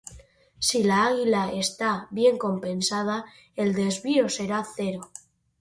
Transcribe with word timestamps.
Si 0.67 0.81
la 0.81 1.05
aguja 1.09 1.51
está 1.51 2.07
bien 2.09 2.39
compensada, 2.39 3.23
el 3.55 3.75
desvío 3.75 4.29
será 4.29 4.65
cero. 4.75 5.11